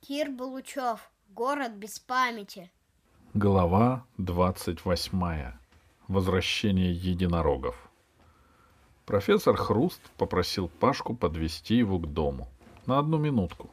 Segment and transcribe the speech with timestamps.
[0.00, 1.10] Кир Балучев.
[1.30, 2.70] Город без памяти.
[3.34, 5.52] Глава 28.
[6.06, 7.74] Возвращение единорогов.
[9.04, 12.46] Профессор Хруст попросил Пашку подвести его к дому.
[12.86, 13.68] На одну минутку.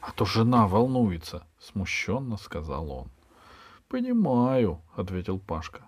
[0.00, 3.08] А то жена волнуется, смущенно сказал он.
[3.88, 5.82] Понимаю, ответил Пашка.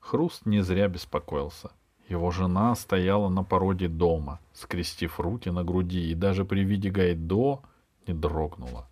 [0.00, 1.70] Хруст не зря беспокоился.
[2.08, 7.60] Его жена стояла на породе дома, скрестив руки на груди, и даже при виде Гайдо
[8.06, 8.87] не дрогнула.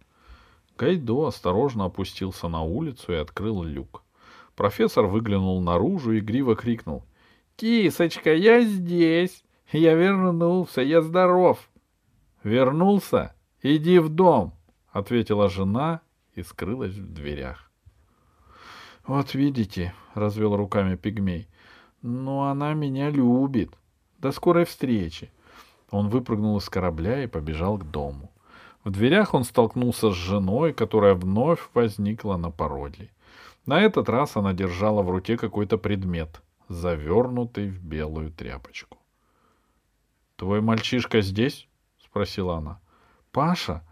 [0.79, 4.03] Гайдо осторожно опустился на улицу и открыл люк.
[4.55, 7.05] Профессор выглянул наружу и гриво крикнул.
[7.57, 9.45] «Кисочка, я здесь!
[9.73, 11.71] Я вернулся, я здоров!»
[12.43, 13.35] «Вернулся?
[13.63, 14.55] Иди в дом!»—
[14.93, 16.01] ответила жена
[16.35, 17.71] и скрылась в дверях.
[19.07, 21.49] «Вот видите»,— развел руками пигмей,—
[22.03, 23.71] «но она меня любит.
[24.19, 25.31] До скорой встречи».
[25.91, 28.31] Он выпрыгнул из корабля и побежал к дому.
[28.87, 33.11] В дверях он столкнулся с женой, которая вновь возникла на породе.
[33.67, 38.99] На этот раз она держала в руке какой-то предмет, завернутый в белую тряпочку.—
[40.37, 42.79] Твой мальчишка здесь?— спросила она.—
[43.33, 43.83] Паша.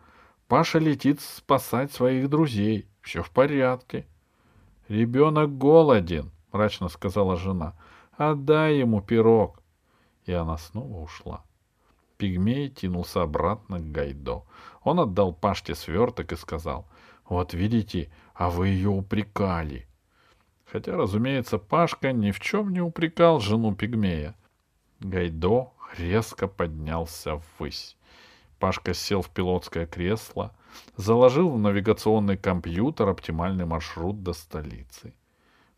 [0.47, 2.87] Паша летит спасать своих друзей.
[3.01, 4.07] Все в порядке.—
[4.89, 7.75] Ребенок голоден,— мрачно сказала жена.—
[8.17, 9.61] Отдай ему пирог.
[10.25, 11.43] И она снова ушла.—
[12.17, 14.45] Пигмей тянулся обратно к Гайдо.
[14.83, 16.87] Он отдал Пашке сверток и сказал,
[17.29, 19.87] «Вот видите, а вы ее упрекали».
[20.65, 24.35] Хотя, разумеется, Пашка ни в чем не упрекал жену Пигмея.
[25.01, 27.97] Гайдо резко поднялся ввысь.
[28.59, 30.55] Пашка сел в пилотское кресло,
[30.97, 35.15] заложил в навигационный компьютер оптимальный маршрут до столицы.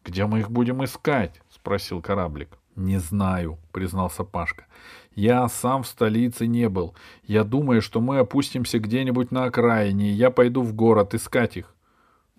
[0.04, 2.56] «Где мы их будем искать?»— спросил кораблик.
[2.77, 4.66] «Не знаю»,— признался Пашка.
[5.14, 6.94] «Я сам в столице не был.
[7.24, 11.74] Я думаю, что мы опустимся где-нибудь на окраине, и я пойду в город искать их».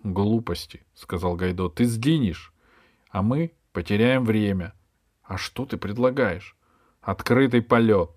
[0.04, 1.68] «Глупости»,— сказал Гайдо.
[1.68, 2.52] «Ты сгинешь,
[3.10, 4.74] а мы потеряем время».
[5.24, 6.56] «А что ты предлагаешь?»
[7.02, 8.10] «Открытый полет.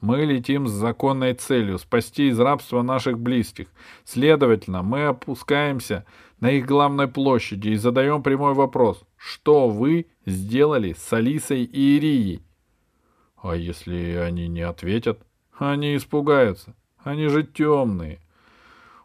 [0.00, 3.66] Мы летим с законной целью— спасти из рабства наших близких.
[4.04, 6.04] Следовательно, мы опускаемся
[6.40, 9.02] на их главной площади и задаем прямой вопрос.
[9.16, 12.42] Что вы сделали с Алисой и Ирией?
[13.36, 15.20] А если они не ответят?
[15.58, 16.74] Они испугаются.
[16.98, 18.20] Они же темные.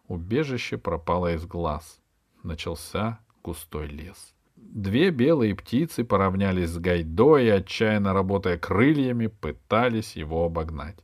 [0.07, 1.99] Убежище пропало из глаз.
[2.43, 4.33] Начался густой лес.
[4.55, 10.97] Две белые птицы поравнялись с Гайдо и, отчаянно работая крыльями, пытались его обогнать.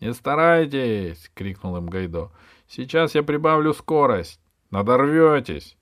[0.00, 2.30] «Не старайтесь!»— крикнул им Гайдо.
[2.68, 4.40] «Сейчас я прибавлю скорость.
[4.70, 5.76] Надорветесь!»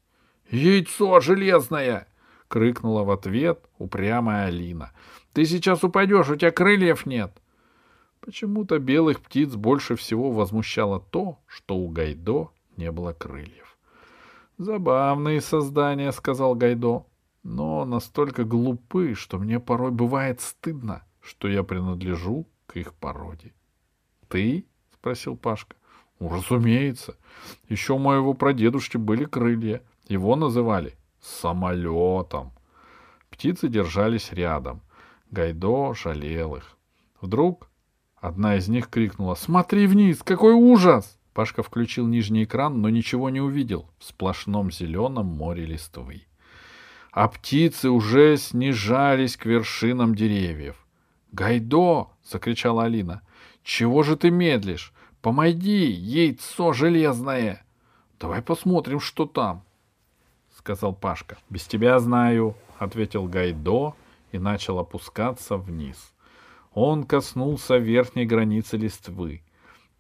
[0.51, 2.09] «Яйцо железное!»—
[2.49, 4.93] крикнула в ответ упрямая Алина.
[5.33, 7.33] «Ты сейчас упадешь, у тебя крыльев нет!»
[8.21, 13.79] Почему-то белых птиц больше всего возмущало то, что у Гайдо не было крыльев.
[14.59, 17.07] «Забавные создания»,— сказал Гайдо,—
[17.45, 23.55] «но настолько глупы, что мне порой бывает стыдно, что я принадлежу к их породе».
[24.29, 25.77] «Ты?»— спросил Пашка.
[26.19, 27.17] «Разумеется.
[27.69, 29.81] Еще у моего прадедушки были крылья.
[30.09, 32.53] Его называли самолетом.
[33.31, 34.81] Птицы держались рядом.
[35.31, 36.77] Гайдо жалел их.
[37.21, 37.69] Вдруг
[38.17, 40.23] одна из них крикнула «Смотри вниз!
[40.23, 46.25] Какой ужас!» Пашка включил нижний экран, но ничего не увидел в сплошном зеленом море листвы.
[47.13, 50.77] А птицы уже снижались к вершинам деревьев.
[51.33, 53.23] «Гайдо!»— закричала Алина.
[53.63, 54.93] «Чего же ты медлишь?
[55.21, 57.65] Помоги, яйцо железное!»
[58.19, 59.63] «Давай посмотрим, что там!»
[60.69, 61.39] Сказал Пашка.
[61.49, 63.95] Без тебя знаю, ответил Гайдо
[64.33, 66.13] и начал опускаться вниз.
[66.75, 69.41] Он коснулся верхней границы листвы.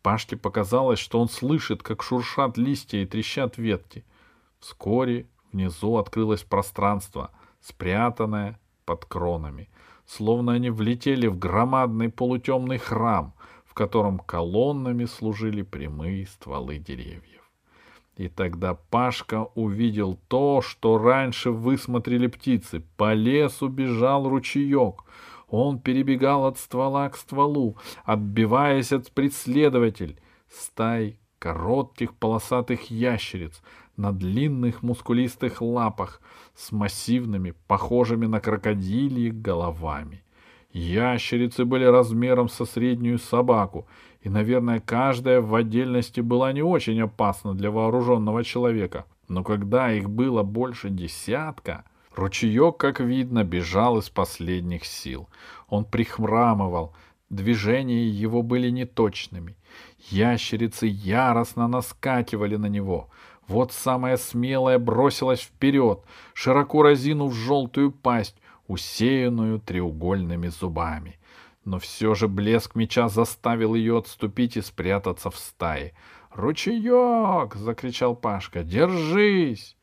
[0.02, 4.04] Пашке показалось, что он слышит, как шуршат листья и трещат ветки.
[4.60, 7.30] Вскоре внизу открылось пространство,
[7.62, 9.70] спрятанное под кронами,
[10.04, 13.32] словно они влетели в громадный полутемный храм,
[13.64, 17.37] в котором колоннами служили прямые стволы деревьев.
[18.18, 22.82] И тогда Пашка увидел то, что раньше высмотрели птицы.
[22.96, 25.04] По лесу бежал ручеек.
[25.48, 30.18] Он перебегал от ствола к стволу, отбиваясь от преследователей.
[30.50, 33.62] Стай коротких полосатых ящериц
[33.96, 36.20] на длинных мускулистых лапах
[36.56, 40.24] с массивными, похожими на крокодильи, головами.
[40.72, 43.86] Ящерицы были размером со среднюю собаку
[44.22, 49.04] и, наверное, каждая в отдельности была не очень опасна для вооруженного человека.
[49.28, 51.84] Но когда их было больше десятка,
[52.14, 55.28] ручеек, как видно, бежал из последних сил.
[55.68, 56.94] Он прихрамывал,
[57.30, 59.54] движения его были неточными.
[60.10, 63.08] Ящерицы яростно наскакивали на него.
[63.46, 66.00] Вот самая смелая бросилась вперед,
[66.34, 68.36] широко разинув желтую пасть,
[68.66, 71.18] усеянную треугольными зубами.
[71.68, 75.92] Но все же блеск меча заставил ее отступить и спрятаться в стае.
[76.30, 78.62] «Ручеек!»— закричал Пашка.
[78.62, 79.76] «Держись!»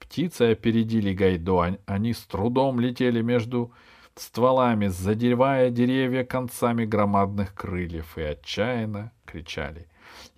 [0.00, 1.78] Птицы опередили Гайдо.
[1.86, 3.72] Они с трудом летели между
[4.16, 9.86] стволами, задевая деревья концами громадных крыльев, и отчаянно кричали.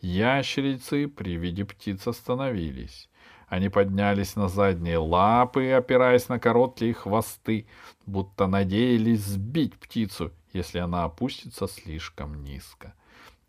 [0.03, 3.09] Ящерицы при виде птиц остановились.
[3.49, 7.67] Они поднялись на задние лапы, опираясь на короткие хвосты,
[8.05, 12.95] будто надеялись сбить птицу, если она опустится слишком низко.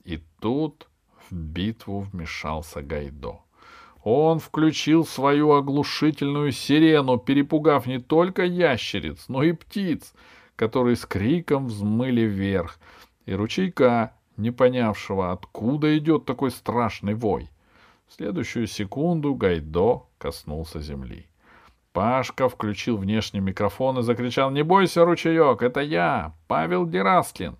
[0.03, 0.87] И тут
[1.29, 3.39] в битву вмешался Гайдо.
[4.03, 10.13] Он включил свою оглушительную сирену, перепугав не только ящериц, но и птиц,
[10.55, 12.79] которые с криком взмыли вверх,
[13.25, 17.49] и ручейка, не понявшего, откуда идет такой страшный вой.
[18.07, 21.30] В следующую секунду Гайдо коснулся земли.
[21.93, 27.57] Пашка включил внешний микрофон и закричал «Не бойся, ручеек, это я, Павел Дерастлин!»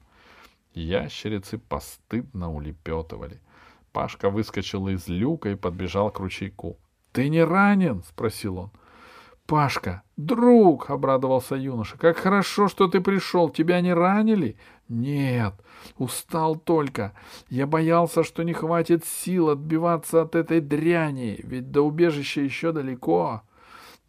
[0.73, 3.41] Ящерицы постыдно улепетывали—
[3.91, 6.77] Пашка выскочил из люка и подбежал к ручейку.—
[7.11, 8.71] Ты не ранен?— спросил он.—
[9.45, 13.49] Пашка, друг!— обрадовался юноша.— Как хорошо, что ты пришел.
[13.49, 14.55] Тебя не ранили?—
[14.87, 15.53] Нет,
[15.97, 17.13] устал только.
[17.49, 23.41] Я боялся, что не хватит сил отбиваться от этой дряни, ведь до убежища еще далеко.—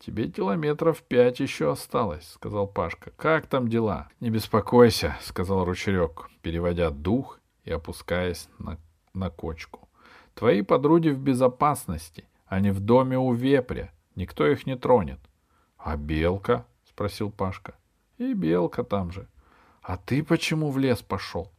[0.04, 6.90] Тебе километров пять еще осталось,— сказал Пашка.— Как там дела?— Не беспокойся,— сказал ручерек, переводя
[6.90, 8.78] дух и опускаясь на
[9.14, 9.88] на кочку.
[10.34, 15.20] Твои подруги в безопасности, они в доме у вепря, никто их не тронет.—
[15.78, 17.74] А белка?— спросил Пашка.—
[18.18, 19.28] И белка там же.—
[19.82, 21.52] А ты почему в лес пошел?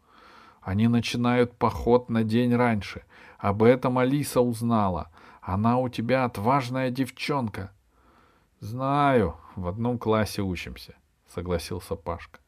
[0.61, 3.03] Они начинают поход на день раньше.
[3.37, 5.11] Об этом Алиса узнала.
[5.41, 7.71] Она у тебя отважная девчонка.—
[8.63, 10.95] Знаю, в одном классе учимся,—
[11.35, 12.39] согласился Пашка.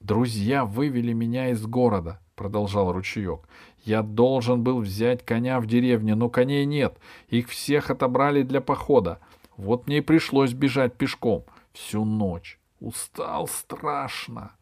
[0.00, 3.40] Друзья вывели меня из города, продолжал ручеек.
[3.82, 6.98] Я должен был взять коня в деревне, но коней нет.
[7.30, 9.18] Их всех отобрали для похода.
[9.56, 12.58] Вот мне и пришлось бежать пешком всю ночь.
[12.78, 14.52] Устал страшно.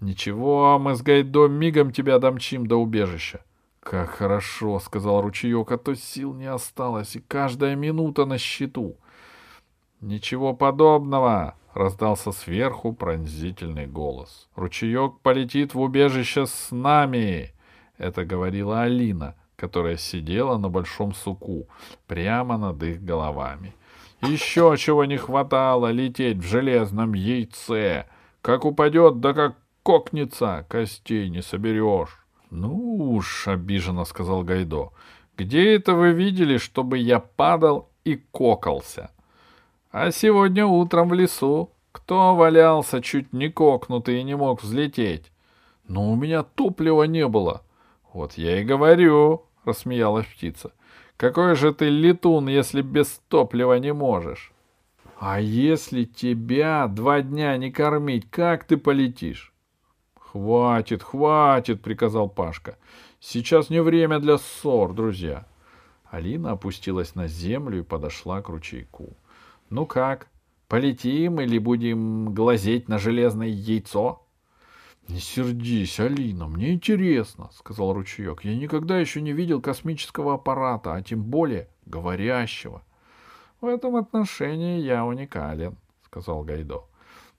[0.00, 3.44] Ничего, мы с Гайдо мигом тебя домчим до убежища.
[3.78, 8.96] Как хорошо, сказал ручеек, а то сил не осталось, и каждая минута на счету.
[10.00, 14.48] Ничего подобного, раздался сверху пронзительный голос.
[14.56, 17.52] «Ручеек полетит в убежище с нами!»
[17.98, 21.68] Это говорила Алина, которая сидела на большом суку,
[22.06, 23.74] прямо над их головами.
[24.22, 28.06] «Еще чего не хватало лететь в железном яйце!
[28.42, 34.90] Как упадет, да как кокнется, костей не соберешь!» «Ну уж»,— обиженно сказал Гайдо,—
[35.36, 39.10] «где это вы видели, чтобы я падал и кокался?»
[39.90, 45.32] А сегодня утром в лесу кто валялся чуть не кокнутый и не мог взлететь?
[45.86, 47.62] Но у меня топлива не было.
[48.12, 50.72] Вот я и говорю, рассмеялась птица.
[51.16, 54.52] Какой же ты летун, если без топлива не можешь?
[55.18, 59.54] А если тебя два дня не кормить, как ты полетишь?
[60.20, 62.76] Хватит, хватит, приказал Пашка.
[63.20, 65.46] Сейчас не время для ссор, друзья.
[66.10, 69.16] Алина опустилась на землю и подошла к ручейку.—
[69.70, 70.28] Ну как?
[70.66, 74.24] Полетим или будем глазеть на железное яйцо?—
[75.08, 81.02] Не сердись, Алина, мне интересно,— сказал ручеек.— Я никогда еще не видел космического аппарата, а
[81.02, 82.82] тем более говорящего.—
[83.62, 86.84] В этом отношении я уникален,— сказал Гайдо.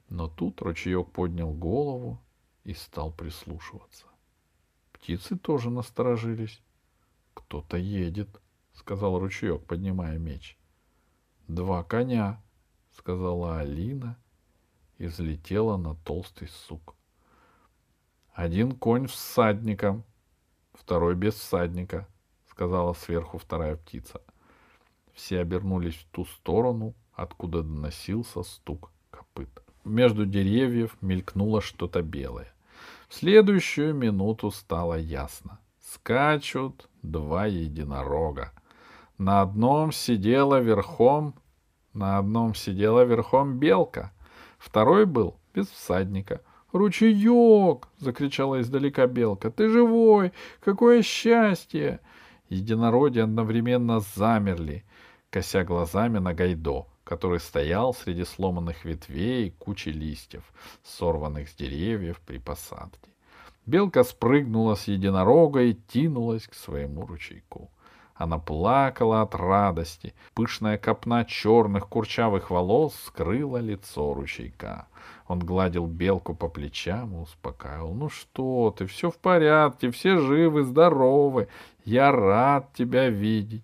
[0.10, 2.20] Но тут ручеек поднял голову
[2.64, 4.06] и стал прислушиваться.
[4.92, 6.62] Птицы тоже насторожились.—
[7.36, 8.30] Кто-то едет,—
[8.74, 10.58] сказал ручеек, поднимая меч.—
[11.50, 12.40] Два коня,
[12.96, 14.16] сказала Алина
[15.00, 16.94] и взлетела на толстый сук.
[18.34, 20.04] Один конь всадником,
[20.74, 22.08] второй без всадника,
[22.52, 24.22] сказала сверху вторая птица.
[25.14, 29.50] Все обернулись в ту сторону, откуда доносился стук копыт.
[29.84, 32.54] Между деревьев мелькнуло что-то белое.
[33.08, 35.60] В следующую минуту стало ясно.
[35.82, 38.54] Скачут два единорога.
[39.20, 41.36] На одном сидела верхом,
[41.94, 44.14] на одном сидела верхом белка,
[44.58, 46.42] второй был без всадника.
[46.72, 49.52] «Ручеек!»— закричала издалека белка.
[49.52, 50.32] «Ты живой!
[50.62, 52.00] Какое счастье!»
[52.48, 54.86] Единороди одновременно замерли,
[55.30, 60.44] кося глазами на Гайдо, который стоял среди сломанных ветвей и кучи листьев,
[60.82, 63.12] сорванных с деревьев при посадке.
[63.66, 67.70] Белка спрыгнула с единорога и тянулась к своему ручейку.
[68.20, 70.14] Она плакала от радости.
[70.34, 74.90] Пышная копна черных курчавых волос скрыла лицо ручейка.
[75.30, 77.94] Он гладил белку по плечам и успокаивал.
[77.94, 81.48] «Ну что ты, все в порядке, все живы, здоровы.
[81.86, 83.64] Я рад тебя видеть».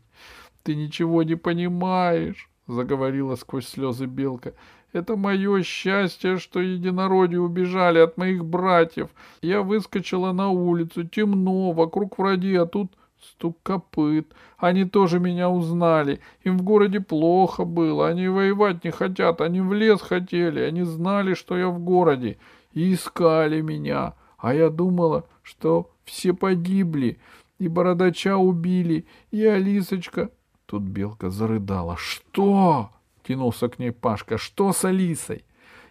[0.63, 4.53] «Ты ничего не понимаешь»,— заговорила сквозь слезы белка.
[4.93, 9.09] Это мое счастье, что единороди убежали от моих братьев.
[9.41, 12.93] Я выскочила на улицу, темно, вокруг враги, а тут
[13.31, 14.33] стук копыт.
[14.57, 16.19] Они тоже меня узнали.
[16.43, 18.07] Им в городе плохо было.
[18.07, 20.59] Они воевать не хотят, они в лес хотели.
[20.61, 22.37] Они знали, что я в городе,
[22.73, 24.13] и искали меня.
[24.37, 27.17] А я думала, что все погибли,
[27.57, 30.29] и бородача убили, и Алисочка.
[30.65, 31.95] Тут белка зарыдала.
[31.97, 32.91] Что?
[33.27, 34.37] кинулся к ней Пашка.
[34.37, 35.43] Что с Алисой?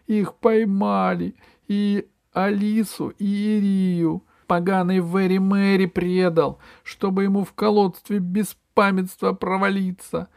[0.07, 1.35] Их поймали.
[1.69, 4.23] И Алису, и Ирию.
[4.55, 10.29] Поганый Вэри Мэри предал, чтобы ему в колодстве без памятства провалиться.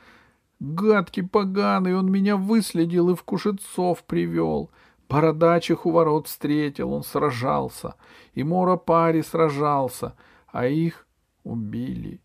[0.59, 4.71] Гадкий поганый, он меня выследил и в Кушецов привел.
[5.07, 7.93] Бородачих у ворот встретил, он сражался.
[8.33, 10.15] И Мора Пари сражался,
[10.47, 11.05] а их
[11.43, 12.19] убили.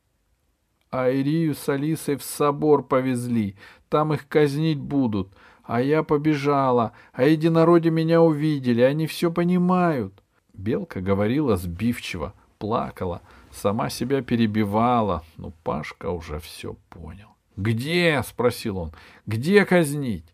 [0.88, 3.54] А Ирию с Алисой в собор повезли,
[3.90, 5.34] там их казнить будут.
[5.62, 10.21] А я побежала, а единороди меня увидели, они все понимают.
[10.54, 17.28] Белка говорила сбивчиво, плакала, сама себя перебивала, но Пашка уже все понял.
[17.56, 18.92] «Где?»— спросил он.
[19.26, 20.24] «Где казнить?»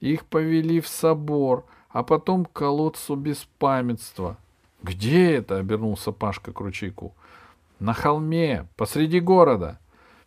[0.00, 4.36] Их повели в собор, а потом к колодцу беспамятства.
[4.82, 7.14] «Где это?»— обернулся Пашка к ручейку.
[7.78, 9.78] «На холме, посреди города».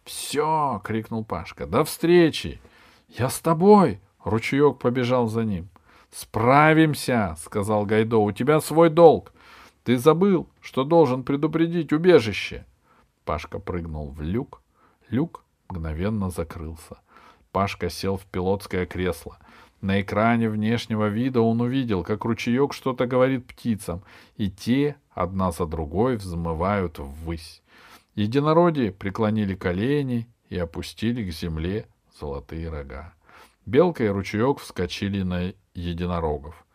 [0.06, 1.68] «Все!»— крикнул Пашка.
[1.68, 2.62] «До встречи!»
[3.10, 5.68] «Я с тобой!»— ручеек побежал за ним.
[6.16, 8.20] «Справимся!»— сказал Гайдо.
[8.20, 9.34] «У тебя свой долг.
[9.84, 12.66] Ты забыл, что должен предупредить убежище!»
[13.26, 14.62] Пашка прыгнул в люк.
[15.10, 17.00] Люк мгновенно закрылся.
[17.52, 19.40] Пашка сел в пилотское кресло.
[19.82, 24.02] На экране внешнего вида он увидел, как ручеек что-то говорит птицам,
[24.38, 27.62] и те одна за другой взмывают ввысь.
[28.16, 33.14] Единороди преклонили колени и опустили к земле золотые рога.
[33.66, 36.66] Белка и ручеек вскочили на единорогов.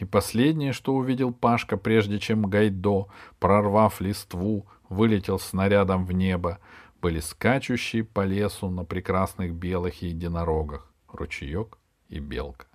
[0.00, 3.06] И последнее, что увидел Пашка, прежде чем Гайдо,
[3.38, 6.58] прорвав листву, вылетел снарядом в небо,
[7.02, 11.78] были скачущие по лесу на прекрасных белых единорогах ручеек
[12.08, 12.66] и белка.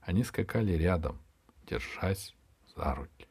[0.00, 1.18] Они скакали рядом,
[1.68, 2.34] держась
[2.76, 3.27] за руки.